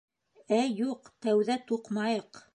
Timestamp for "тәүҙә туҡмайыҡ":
1.27-2.47